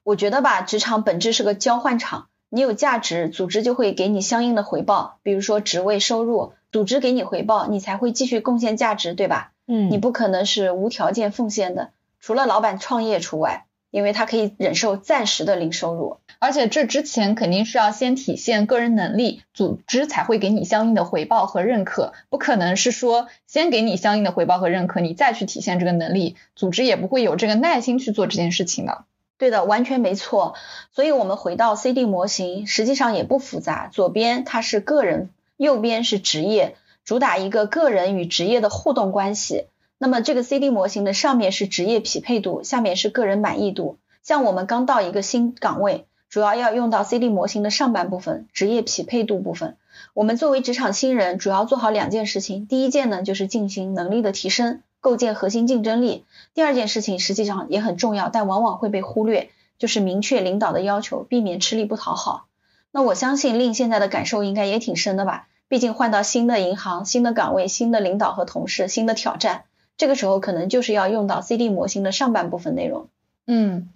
[0.08, 9.52] 我觉得吧，职场本质是个交换场，你有价值，组织就会给你相应的回报，比如说职位、收入，组织给你回报，你才会继续贡献价值，对吧？
[9.67, 11.89] 嗯，你不可能是无条件奉献的，
[12.22, 29.04] 除了老板创业除外，因为他可以忍受暂时的零收入，而且这之前肯定是要先体现个人能力，组织才会给你相应的回报和认可，不可能是说先给你相应的回报和认可，你再去体现这个能力，组织也不会有这个耐心去做这件事情的。
[29.38, 30.56] 对的，完全没错。
[30.91, 33.89] 所以，我们回到 CD 模型，实际上也不复杂。
[33.91, 39.67] 左边它是个人，右边是职业，主打一个个人与职业的互动关系。
[40.00, 43.97] 那么，这个 CD 模型的上面是职业匹配度，下面是个人满意度。
[44.23, 49.78] 像我们刚到一个新岗位，主要要用到 CD 模型的上半部分，职业匹配度部分。
[50.13, 52.65] 我们作为职场新人，主要做好两件事情。
[52.67, 54.82] 第一件呢，就是进行能力的提升。
[54.99, 56.25] 构建核心竞争力。
[56.53, 62.45] 第二件事情实际上也很重要，但往往会被忽略，就是明确领导的要求，避免吃力不讨好。
[62.91, 65.47] 那我相信令现在的感受应该也挺深的吧？
[65.67, 69.65] 毕竟换到新的银行、新的岗位、新的领导和同事、新的挑战，
[69.97, 73.07] 这个时候可能就是要用到 CD 模型的上半部分内容。
[73.45, 73.89] 嗯。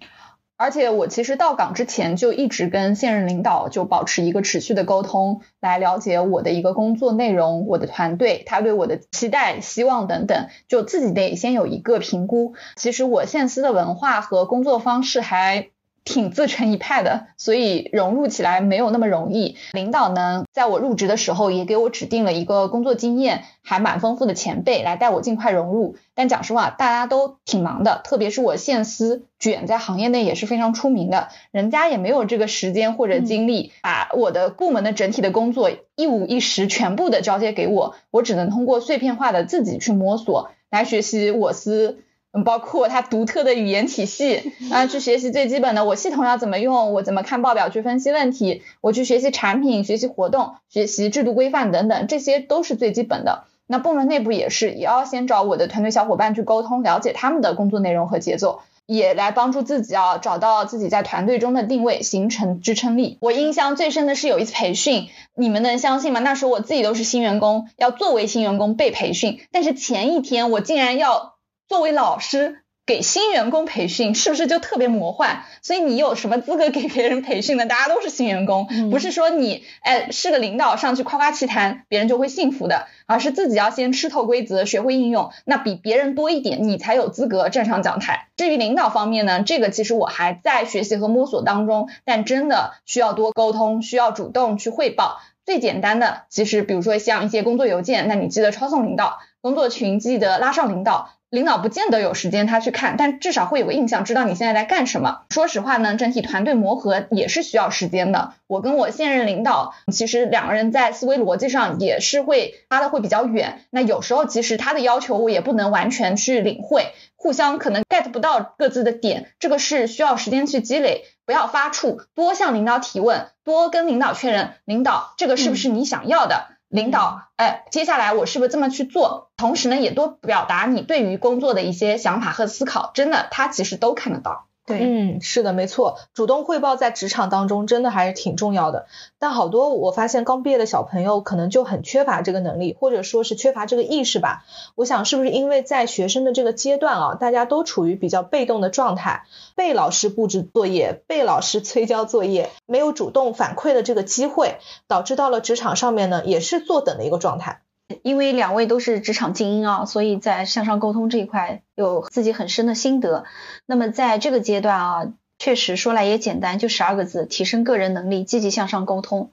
[0.62, 12.54] 而且我其实到岗之前就一直跟现任领导就保持一个持续的沟通，来了解我的一个工作内容、我的团队他对我的期待、希望等等，就自己得先有一个评估。
[12.76, 15.70] 其实我现司的文化和工作方式还。
[16.04, 19.56] 挺自成一派的，所以融入起来没有那么容易。
[19.72, 25.96] 领导呢，在我入职的时候也给我指定了一个工作经验还蛮丰富的前辈来带我尽快融入。
[26.14, 42.02] 但讲实话，大家都挺忙的，特别是我现司卷在行业内也是非常出名的，人家也没有这个时间或者精力把我的部门的整体的工作一五一十全部的交接给我，我只能通过碎片化的自己去摸索来学习我司。
[42.34, 53.44] 嗯，包括它独特的语言体系 啊，去学习最基本的，我系统要怎么用，我怎么看报表去分析问题，我去学习产品、学习活动、学习制度规范等等，这些都是最基本的。
[53.66, 63.18] 那部门内部也是，也要先找我的团队小伙伴去沟通，了解他们的工作内容和节奏，也来帮助自己啊，找到自己在团队中的定位，形成支撑力。
[63.20, 66.20] 我印象最深的是有一次培训，你们能相信吗？
[66.20, 71.31] 那时候我自己都是新员工，要作为新员工被培训，但是前一天我竟然要。
[71.72, 75.44] 作为老师给新员工培训，是不是就特别魔幻？
[75.62, 77.64] 所以你有什么资格给别人培训呢？
[77.64, 88.28] 大家都是新员工，不是说你哎是个领导上去夸夸其谈，别人就会信服的，而是自己要先吃透规则，学会应用，那比别人多一点，你才有资格站上讲台。
[88.36, 95.22] 至于领导方面呢，这个其实我还在学习和摸索当中，但真的需要多沟通，需要主动去汇报。
[95.46, 101.08] 最简单的，其实比如说像一些工作邮件，那你记得抄送领导；工作群记得拉上领导。
[101.32, 105.22] 领导不见得有时间他去看，但至少会有个印象，知道你现在在干什么。
[105.30, 108.34] 说实话呢，整体团队磨合也是需要时间的。
[108.46, 113.64] 我跟我现任领导，其实两个人在思维逻辑上也是会差的会比较远。
[113.70, 121.06] 那有时候其实他的要求我也不能完全去领会，互相可能 get 不到各自的点，这个是需要时间去积累。
[121.24, 126.48] 不要发怵，多向领导提问，多跟领导确认，领导这个是不是你想要的？
[126.72, 129.30] 领导，哎，接下来我是不是这么去做？
[129.36, 134.48] 同时呢，也多表达你对于工作的一些想法和思考，真的，他其实都看得到。
[134.64, 138.86] 对，嗯，是的，没错，主动汇报在职场当中真的还是挺重要的。
[139.18, 144.44] 但好多我发现刚毕业的小朋友可能就很缺乏这个能力，或者说是缺乏这个意识吧。
[144.76, 149.24] 我想是不是因为在学生的这个阶段啊，大家都处于比较被动的状态，
[149.56, 157.62] 被老师布置作业，被老师催交作业，没有主动反馈的这个机会，导致到了职场上面呢，也是坐等的一个状态。
[158.02, 163.24] 因为两位都是职场精英啊，所以在向上沟通这一块有自己很深的心得。
[163.66, 169.30] 那么在这个阶段啊，确实说来也简单，就十二个字：提升个人能力，积极向上沟通。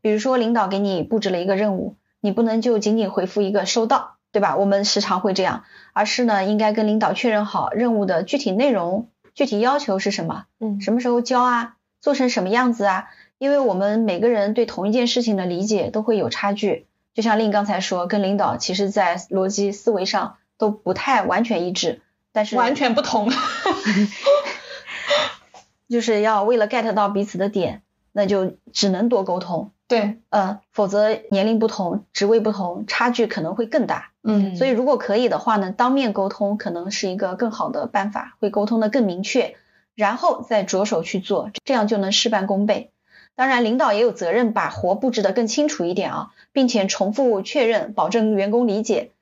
[0.00, 4.56] 比如说领导给你布置了一个任务，你不能就仅仅回复一个收到，对吧？
[4.56, 13.08] 我们时常会这样，而是呢，应该跟领导确认好任务的具体内容、具体要求是什么，嗯，什么时候交啊，做成什么样子啊？
[13.38, 16.86] 因为我们每个人对同一件事情的理解都会有差距。
[17.20, 22.00] 就像令刚才说，跟领导其实在逻辑思维上都不太完全一致，
[22.32, 23.30] 但是完全不同，
[25.86, 29.70] 就是要为了 get 到彼此的点，那就只能多沟通。
[29.86, 34.12] 对，呃，否则年龄不同、职位不同，差距可能会更大。
[34.22, 39.56] 嗯，所以如果可以的话呢，当面沟通可能是一个更好的办法，会沟通的更明确，
[39.94, 42.92] 然后再着手去做，这样就能事半功倍。
[43.40, 49.12] 当然，领导也有责任把活布置的更清楚一点啊，并且重复确认，保证员工理解。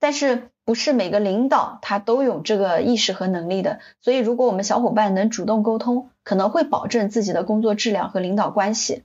[0.00, 9.02] 但是不是每个领导他都有这个意识和能力的，所以如果我们小伙伴能主动沟通，可能会保证自己的工作质量和领导关系。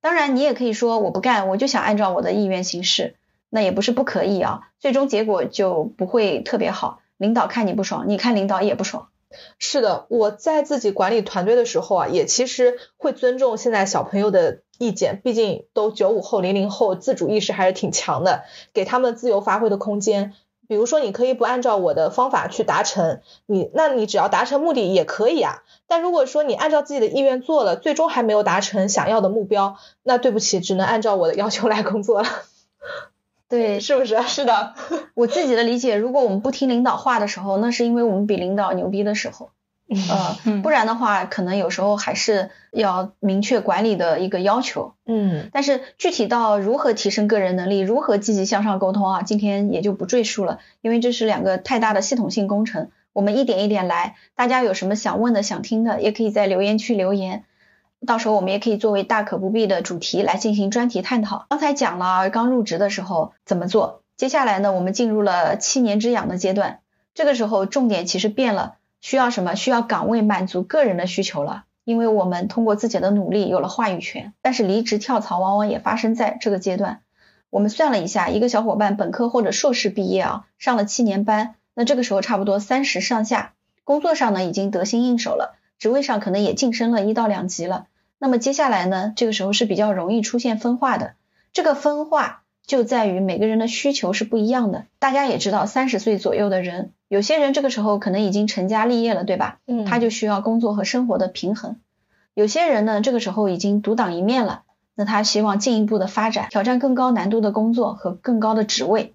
[0.00, 3.14] 当然，你也可以说我不干，我就想按照我的意愿行事，
[3.48, 9.07] 那也不是不可以啊，最终结果就不会特别好，领导看你不爽，你看领导也不爽。
[9.58, 20.32] 是的，我在自己管理团队的时候啊，也其实会尊重现在小朋友的意见，毕竟都九五后、零零后，自主意识还是挺强的，给他们自由发挥的空间。
[20.66, 25.62] 比如说，你可以不按照我的方法去达成，你那你只要达成目的也可以啊。
[25.86, 32.28] 但如果说你按照自己的意愿做了，最终还没有达成想要的目标，那对不起，只能按照我的要求来工作了。
[33.48, 34.20] 对，是不是？
[34.28, 34.74] 是的，
[35.14, 39.50] 我自己的理解，如果我们不听领导话的时候，那是因为我们比领导牛逼的时候，
[39.88, 44.92] 呃，不然的话，可能有时候还是要明确管理的一个要求。
[45.06, 54.16] 嗯，但是具体到如何提升个人能力，如何积极向上沟通啊，今天也就不赘述了，因为这是两个太大的系统性工程，我们一点一点来。
[54.34, 57.44] 大家有什么想问的、想听的，也可以在留言区留言。
[58.06, 61.46] 到时候我们也可以作为大可不必的主题来进行专题探讨。
[61.50, 66.80] 刚才讲了刚入职的时候怎么做，接下来呢，我们进入了七年之痒的阶段。
[67.14, 69.54] 这个时候重点其实变了，需要什么？
[69.54, 74.32] 需要岗位满足个人的需求了，因为我们通过自己的努力有了话语权。
[74.40, 77.00] 但是离职跳槽往往也发生在这个阶段。
[77.50, 85.57] 我们算了一下，一个小伙伴本科或者硕士毕业啊，上了七年班，那这个时候差不多三十上下，工作上呢已经得心应手了。
[85.78, 87.86] 职位上可能也晋升了一到两级了，
[88.18, 91.14] 那么接下来呢，这个时候是比较容易出现分化的。
[91.52, 94.86] 这个分化就在于每个人的需求是不一样的。
[94.98, 99.58] 大家也知道，三十岁左右的人，有些人这个时候可能已经成家立业了，对吧？
[99.66, 101.76] 嗯，他就需要工作和生活的平衡。
[102.34, 104.62] 有些人呢，这个时候已经独当一面了，
[104.96, 109.14] 那他希望进一步的发展，挑战更高难度的工作和更高的职位。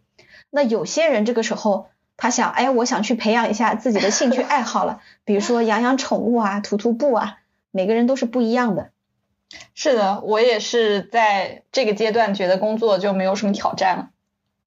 [0.49, 1.88] 那有些人这个时候。
[2.17, 7.38] 他想，哎，我想去培养一下自己的兴趣爱好了，比如说养养宠物啊，徒徒步啊。
[7.76, 8.91] 每个人都是不一样的。
[9.73, 14.10] 是的，我也是在这个阶段觉得工作就没有什么挑战了。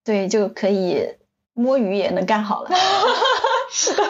[0.03, 1.15] 对，就可以
[1.55, 2.71] 摸鱼也能干好了。
[3.71, 4.03] 是的，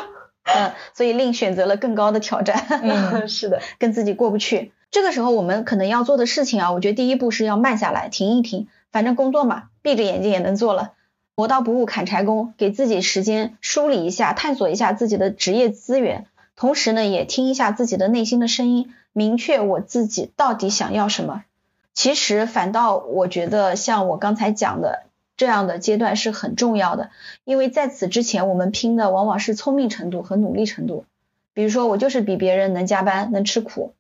[0.45, 2.65] 嗯，所以另选择了更高的挑战。
[2.83, 4.73] 嗯， 是的，跟自己过不去。
[4.91, 8.67] 这个时候我们可能要做的事情啊，我觉得第一步是要慢下来，停一停。
[8.91, 10.93] 反正工作嘛，闭着眼睛也能做了。
[11.39, 16.25] 磨刀不误砍柴工，给自己时间梳理一下，探索一下自己的职业资源，
[16.57, 21.45] 同时呢，也听一下自己的内心的声音，明确我自己到底想要什么。
[21.93, 25.05] 其实反倒我觉得，像我刚才讲的
[25.37, 27.11] 这样的阶段是很重要的，
[27.45, 31.05] 因为在此之前我们拼的往往是聪明程度和努力程度。
[31.53, 33.93] 比如说我就是比别人能加班，能吃苦，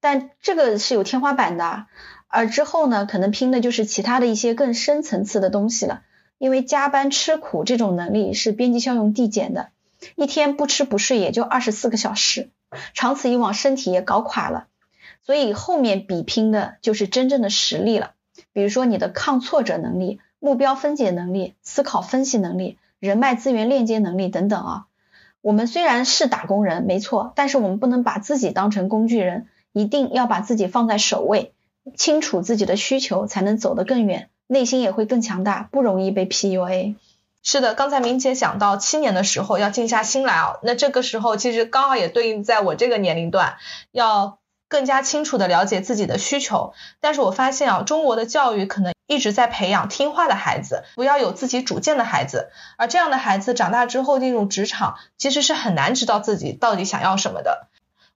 [0.00, 1.86] 但这个是有天花板的，
[2.26, 6.02] 而之后呢，可能拼的就是其他的一些更深层次的东西了。
[6.38, 9.68] 因为加班吃苦这种能力是边际效用递减的，
[10.16, 12.50] 一天不吃不睡也就二十四个小时，
[12.92, 14.66] 长此以往身体也搞垮了。
[15.22, 18.12] 所以后面比拼的就是真正的实力了，
[18.52, 24.86] 比如说你的抗挫折能力、目标分解能力、思考分析能力、人脉资源链接能力等等啊。
[25.40, 31.54] 我们虽然是打工人，没错，但是我们不能把自己当成工具人，一定要把自己放在首位，
[31.96, 34.28] 清楚自己的需求，才能走得更远。
[34.46, 36.96] 内心也会更强大，不容易被 PUA。
[37.42, 43.58] 是的，刚才明姐讲到七年的时候要静下心来啊，那这个时候其实刚好也对应在我这个年龄段，
[43.92, 44.38] 要
[44.68, 46.72] 更加清楚的了解自己的需求。
[47.00, 57.68] 但是我发现啊，中国的教育可能一直在培养听话的孩子，不要有自己主见的孩子，而这样的孩子长大之后进入职场，其实是很难知道自己到底想要什么的。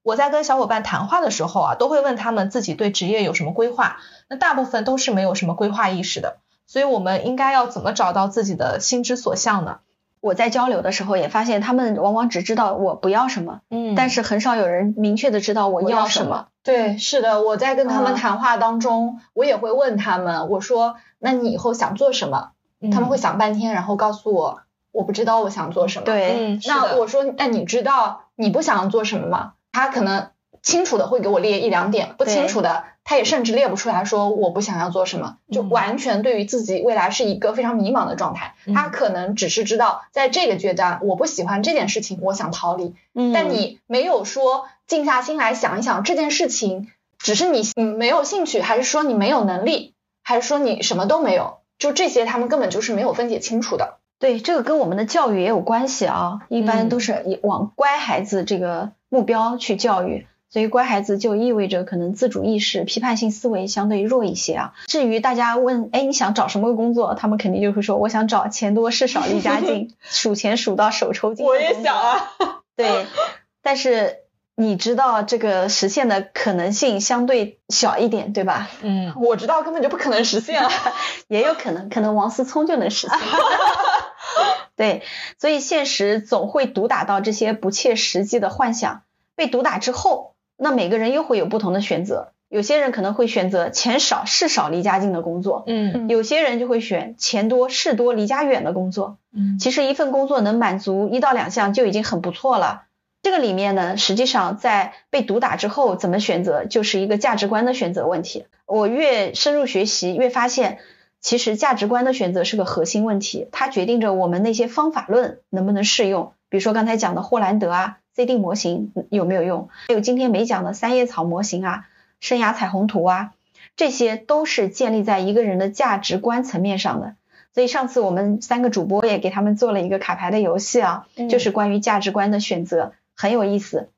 [0.09, 3.99] 我在跟小伙伴谈话的时候啊，都会问他们自己对职业有什么规划，
[4.31, 6.39] 那大部分都是没有什么规划意识的。
[6.67, 9.81] 所以我们应该要怎么找到自己的心之所向呢？
[10.21, 16.47] 我在交流的时候也发现，他们往往只知道我不要什么，嗯但是很少有人明确的知道我要什么。
[16.65, 22.53] 对，是的，我在跟他们嗯谈话当中，我也会问他们，我说，那你以后想做什么？
[22.81, 29.53] 嗯他们会想半天，然后告诉我，我不知道我想做什么。，对，嗯，那我说，那你知道你不想做什么吗？
[29.79, 38.57] 他可能清楚的会给我列一两点，不清楚的，他也甚至列不出来说我不想要做什么，就嗯完全对于自己未来是一个非常迷茫的状态。
[38.67, 51.59] 嗯他可能只是知道在这个阶段我不喜欢这件事情，我想逃离，嗯，但你没有说静下心来想一想这件事情，只是你嗯没有兴趣，还是说你没有能力，还是说你什么都没有？
[51.79, 53.98] 就这些，他们根本就是没有分解清楚的。
[54.19, 60.27] 对，这个跟我们的教育也有关系啊，一般嗯都是往乖孩子这个目标去教育。
[60.51, 64.73] 所以乖孩子就意味着可能自主意识、批判性思维相对弱一些啊。
[64.87, 67.15] 至于大家问，哎，你想找什么工作？
[67.15, 71.45] 他们肯定就会说，我想找钱多事少离家近， 数钱数到手抽筋。
[71.45, 72.31] 我也想啊，
[72.77, 73.05] 对，
[73.63, 74.21] 但是
[74.61, 78.69] 你知道这个实现的可能性相对小一点，对吧？
[78.83, 80.69] 嗯我知道根本就不可能实现了。
[81.29, 83.19] 也有可能，可能王思聪就能实现。
[84.75, 85.03] 对，
[85.39, 89.03] 所以现实总会毒打到这些不切实际的幻想。
[89.37, 92.33] 被毒打之后，那每个人又会有不同的选择。
[92.49, 99.19] 有些人可能会选择钱少事少离家近的工作，嗯有些人就会选钱多事多离家远的工作。
[99.33, 102.83] 嗯其实一份工作能满足一到两项就已经很不错了。
[103.23, 108.47] 这个里面呢，实际上在被毒打之后怎么选择，就是一个价值观的选择问题。
[108.67, 110.79] 我越深入学习，越发现，
[111.21, 116.33] 其实价值观的选择是个核心问题，它决定着我们那些方法论能不能适用。
[116.49, 119.69] 比如说刚才讲的霍兰德啊，CD 模型有没有用？
[119.89, 121.87] 还有今天没讲的三叶草模型啊，
[122.21, 123.33] 生涯彩虹图啊，
[123.77, 127.17] 这些都是建立在一个人的价值观层面上的。
[127.55, 133.91] 所以上次我们三个主播也给他们做了一个卡牌的游戏啊，嗯就是关于价值观的选择，很有意思。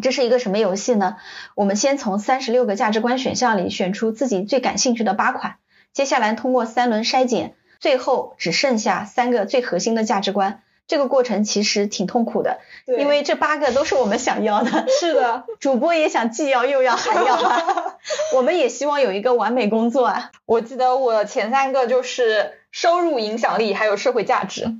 [0.00, 1.16] 这是一个什么游戏呢？
[1.54, 5.56] 我们先从三十六个价值观选项里选出自己最感兴趣的八款，
[5.92, 10.62] 接下来通过三轮筛减，最后只剩下三个最核心的价值观。
[10.86, 14.86] 这个过程其实挺痛苦的，因为这八个都是我们想要的。
[15.00, 17.96] 是的，主播也想既要又要还要啊，
[18.34, 20.30] 我们也希望有一个完美工作啊。
[20.44, 24.74] 我记得我前三个就是收入、影响力还有社会价值。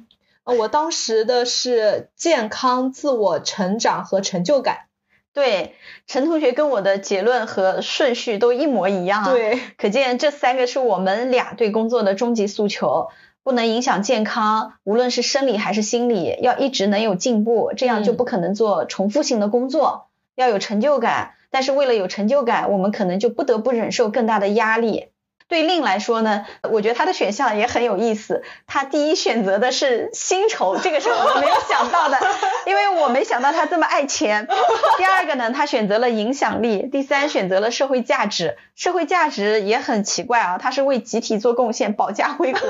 [0.45, 4.86] 呃我当时的是健康、自我成长和成就感。
[5.32, 5.74] 对，
[6.07, 13.09] 陈同学跟我的结论和顺序都一模一样啊。，对，可见这三个是我们俩对工作的终极诉求。
[13.45, 20.11] 不能影响健康，无论是生理还是心理，要一直能有进步，这样就嗯不可能做重复性的工作。
[20.36, 25.09] 要有成就感，但是为了有成就感，我们可能就不得不忍受更大的压力。
[25.53, 28.42] 对令来说呢，我觉得他的选项也很有意思。
[28.66, 32.18] 他第一选择的是薪酬，这个是我没有想到的，
[32.64, 34.48] 因为我没想到他这么爱钱。
[34.96, 38.57] 第二个呢，他选择了影响力，第三选择了社会价值。
[38.74, 42.61] 社会价值也很奇怪啊，他是为集体做贡献，保家卫国。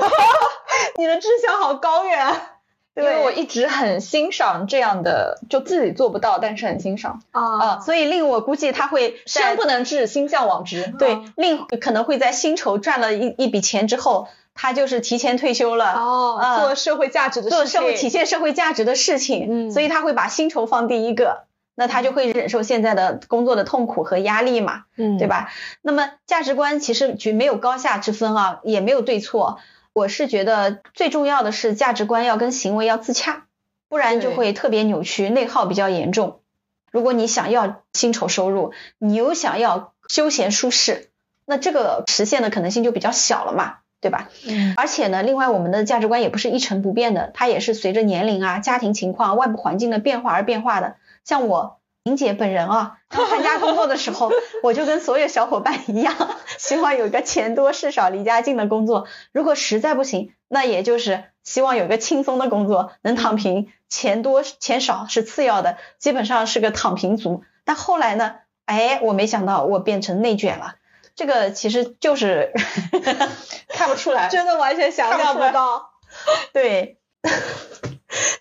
[0.99, 2.49] 你的志向好高远啊！
[2.95, 7.21] 因为我一直很欣赏这样的，就自己做不到，但是很欣赏。
[7.31, 10.93] 啊所以令我估计他会在身不能至，心向往之。
[10.99, 15.93] 对令可能会在薪酬赚了一一笔钱之后，他就是提前退休了。
[15.93, 25.25] 哦，啊做社会价值的事情，做社会体现社会价值的事情，嗯所以他会把薪酬放第一个，那他就会忍受现在的工作的痛苦和压力嘛，嗯，对？
[25.27, 25.49] 吧？
[25.81, 29.57] 那么价值观其实就没有高下之分啊，也没有对错。
[29.93, 33.45] 我是觉得最重要的是价值观要跟行为要自洽，
[33.89, 36.39] 不然就会特别扭曲，内耗比较严重。
[36.91, 41.09] 如果你想要薪酬收入，你又想要休闲舒适，
[41.45, 44.29] 那这个实现的可能性就比较小了嘛，对吧？
[44.47, 50.95] 嗯而且呢，另外我们的价值观也不是一成不变的，它也是随着年龄啊、家庭情况、外部环境的变化而变化的。
[51.23, 54.29] 像我莹姐本人啊，刚参加工作的时候，
[54.61, 56.15] 我就跟所有小伙伴一样，
[56.59, 59.07] 希望有一个钱多事少、离家近的工作。
[59.31, 67.45] 如果实在不行，那也就是希望有个轻松的工作，能躺平，钱多钱少是次要的，基本上是个躺平族。
[67.63, 68.35] 但后来呢，
[68.65, 70.75] 哎，我没想到我变成内卷了。
[71.15, 72.51] 这个其实就是
[73.69, 74.27] 看不出来。
[74.27, 75.91] 真的完全想象不到。
[76.51, 76.97] 对，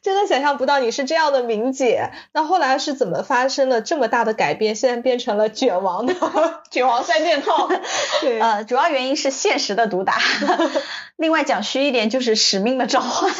[0.02, 2.10] 真的想象不到你是这样的明姐。
[2.32, 4.74] 那后来是怎么发生了这么大的改变？
[4.74, 6.14] 现在变成了卷王的
[6.70, 7.68] 卷王三件套。
[8.20, 10.18] 对，呃，主要原因是现实的毒打，
[11.16, 13.32] 另外讲虚一点就是使命的召唤。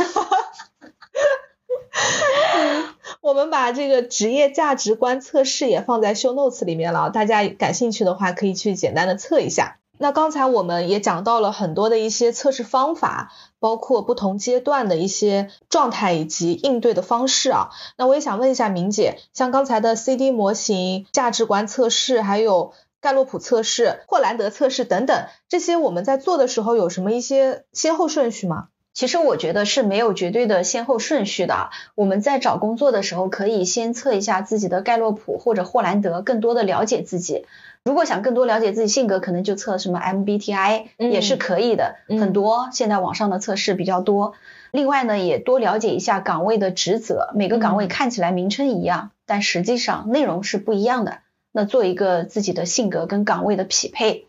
[3.21, 9.79] 我们把这个职业价值观测试也放在 show notes 里面了，大家感兴趣的话可以去简单的测一下。
[10.03, 13.31] 那刚才我们也讲到了很多的一些测试方法，
[13.61, 17.71] 包括不同阶段的一些状态以及应对的方式啊。
[17.97, 28.71] 那我也想问一下明姐，像刚才的 CD 模型、价值观测试，还有盖洛普测试、霍兰德测试等等，这些我们在做的时候有什么一些先后顺序吗？
[28.93, 31.71] 其实我觉得是没有绝对的先后顺序的。
[31.95, 37.47] 我们在找工作的时候，可以先测一下自己的盖洛普或者霍兰德，更多的了解自己。
[37.85, 44.35] 如果想更多了解自己性格，可能就测什么 MBTI 也是可以的，很多现在网上的测试比较多。
[44.71, 51.19] 另外呢，也多了解一下岗位的职责，每个岗位看起来名称一样，但实际上内容是不一样的。
[51.51, 54.27] 那做一个自己的性格跟岗位的匹配。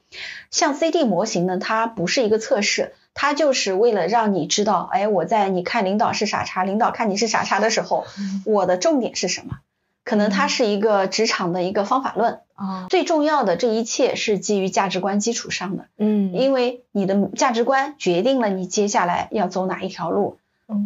[0.52, 8.06] 像 CD 模型呢，它不是一个测试，它就是为了让你知道，哎，我在你看领导是傻叉，领导看你是傻叉的时候，
[8.46, 9.60] 我的重点是什么？
[10.04, 20.38] 可能它是一个职场的一个方法论啊，最重要的这一切是基于价值观基础上的，嗯，因为你的价值观决定了你接下来要走哪一条路，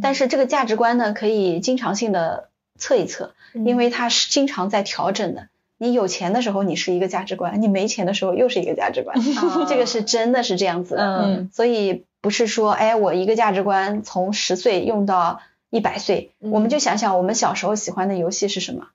[0.01, 5.47] 但是这个价值观呢，可以经常性的测一测，因为它是经常在调整的。
[5.79, 9.15] 你有钱的时候你是一个价值观，你没钱的时候又是一个价值观，
[9.69, 15.39] 这个是真的是这样子的，嗯，所以不是说，哎，我一个价值观从十岁用到
[15.69, 18.87] 一百岁，我们就想想我们小时候喜欢的游戏是什么。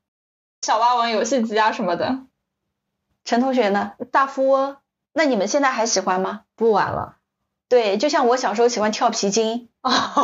[0.63, 2.21] 小霸王游戏机啊什么的，
[3.25, 3.93] 陈同学呢？
[4.13, 4.77] 大富翁，
[5.13, 6.43] 那你们现在还喜欢吗？
[6.55, 7.17] 不玩了。
[7.69, 9.69] 对，就像我小时候喜欢跳皮筋，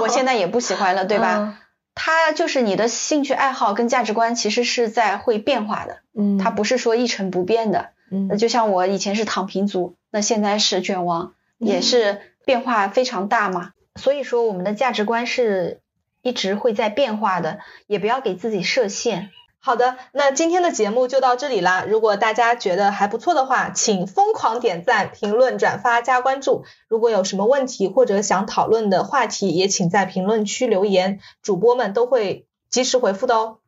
[0.00, 1.58] 我现在也不喜欢了，对吧？
[1.94, 13.72] 它就是你的兴趣爱好跟价值观其实是在会变化的，嗯，它不是说一成不变的，嗯，那就像我以前是躺平族，那现在是卷王，也是变化非常大嘛。
[13.96, 15.80] 所以说我们的价值观是
[16.22, 17.58] 一直会在变化的，
[17.88, 19.30] 也不要给自己设限。
[19.60, 21.84] 好的，那今天的节目就到这里啦！
[21.86, 26.64] 如果大家觉得还不错的话，请疯狂点赞、评论、转发、加关注。
[26.88, 33.58] 如果有什么问题或者想讨论的话题，也请在评论区留言，主播们都会及时回复的哦。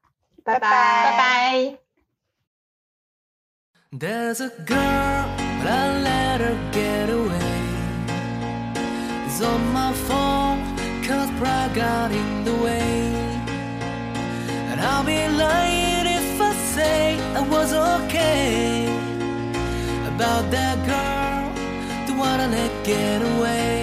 [0.44, 1.76] 拜拜，拜拜。
[17.70, 18.86] Was okay
[20.14, 23.79] about that girl, the one I let get away.